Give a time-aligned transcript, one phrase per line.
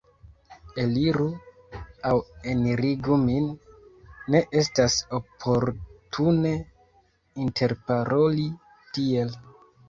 [0.83, 1.25] Eliru
[2.11, 2.13] aŭ
[2.53, 3.49] enirigu min,
[4.37, 6.55] ne estas oportune
[7.45, 8.49] interparoli
[8.97, 9.39] tiel!